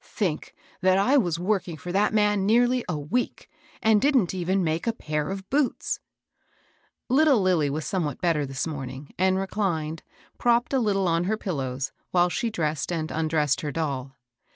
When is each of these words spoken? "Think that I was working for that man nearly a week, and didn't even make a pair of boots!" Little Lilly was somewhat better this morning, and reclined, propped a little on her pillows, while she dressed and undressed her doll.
"Think 0.03 0.55
that 0.81 0.97
I 0.97 1.15
was 1.17 1.37
working 1.37 1.77
for 1.77 1.91
that 1.91 2.11
man 2.11 2.43
nearly 2.43 2.83
a 2.89 2.97
week, 2.97 3.47
and 3.83 4.01
didn't 4.01 4.33
even 4.33 4.63
make 4.63 4.87
a 4.87 4.93
pair 4.93 5.29
of 5.29 5.47
boots!" 5.51 5.99
Little 7.07 7.39
Lilly 7.39 7.69
was 7.69 7.85
somewhat 7.85 8.19
better 8.19 8.43
this 8.43 8.65
morning, 8.65 9.13
and 9.19 9.37
reclined, 9.37 10.01
propped 10.39 10.73
a 10.73 10.79
little 10.79 11.07
on 11.07 11.25
her 11.25 11.37
pillows, 11.37 11.91
while 12.09 12.29
she 12.29 12.49
dressed 12.49 12.91
and 12.91 13.11
undressed 13.11 13.61
her 13.61 13.71
doll. 13.71 14.15